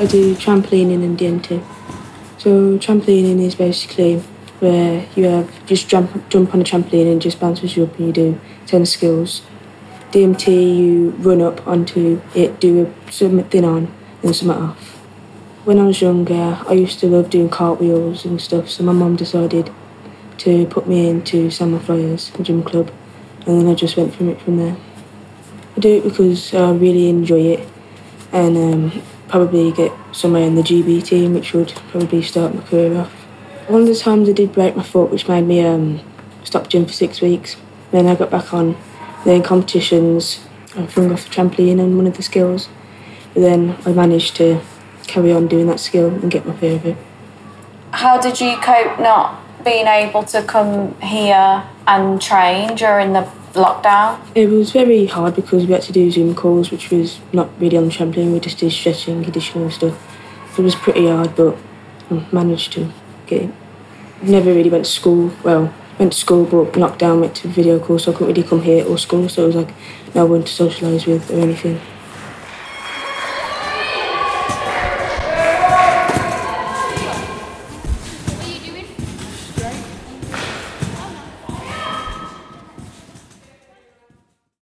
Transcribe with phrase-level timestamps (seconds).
[0.00, 1.64] I do trampolining and DMT.
[2.38, 4.20] So trampolining is basically
[4.60, 8.06] where you have just jump jump on a trampoline and just bounces you up and
[8.06, 9.42] you do ten skills.
[10.12, 13.92] DMT you run up onto it, do something on
[14.22, 14.94] and something off.
[15.64, 19.16] When I was younger, I used to love doing cartwheels and stuff, so my mum
[19.16, 19.70] decided
[20.38, 22.92] to put me into Summer Flyers gym club,
[23.46, 24.76] and then I just went from it from there.
[25.76, 27.68] I do it because I really enjoy it,
[28.32, 32.98] and um, probably get somewhere in the GB team, which would probably start my career
[32.98, 33.12] off.
[33.68, 36.00] One of the times I did break my foot, which made me um,
[36.44, 37.56] stop gym for six weeks.
[37.90, 38.76] Then I got back on.
[39.24, 40.40] Then competitions,
[40.76, 42.68] I flung off the trampoline and one of the skills.
[43.34, 44.60] But then I managed to
[45.06, 46.96] carry on doing that skill and get my fear of it.
[47.90, 54.18] How did you cope not being able to come here and train during the lockdown?
[54.34, 57.76] It was very hard because we had to do Zoom calls, which was not really
[57.76, 58.32] on the trampoline.
[58.32, 59.96] We just did stretching, conditioning stuff.
[60.58, 61.56] It was pretty hard, but
[62.10, 62.90] I managed to
[63.26, 63.50] get it.
[64.22, 65.32] Never really went to school.
[65.44, 68.62] Well, went to school, but lockdown went to video calls, so I couldn't really come
[68.62, 69.28] here or school.
[69.28, 69.74] So it was like
[70.14, 71.78] no one to socialise with or anything.